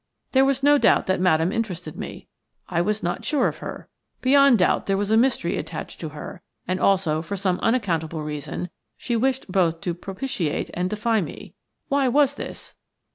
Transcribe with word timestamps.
There 0.31 0.45
was 0.45 0.63
no 0.63 0.79
doubt 0.79 1.05
that 1.05 1.19
Madame 1.21 1.51
interested 1.51 1.95
me. 1.95 2.27
I 2.67 2.81
was 2.81 3.03
not 3.03 3.23
sure 3.23 3.47
of 3.47 3.57
her. 3.59 3.87
Beyond 4.19 4.57
doubt 4.57 4.87
there 4.87 4.97
was 4.97 5.11
a 5.11 5.15
mystery 5.15 5.57
attached 5.57 5.99
to 5.99 6.09
her, 6.09 6.41
and 6.67 6.79
also, 6.79 7.21
for 7.21 7.37
some 7.37 7.59
unaccountable 7.59 8.23
reason, 8.23 8.71
she 8.97 9.15
wished 9.15 9.51
both 9.51 9.79
to 9.81 9.93
propitiate 9.93 10.71
and 10.73 10.89
defy 10.89 11.21
me. 11.21 11.53
Why 11.87 12.07
was 12.07 12.33
this? 12.33 12.73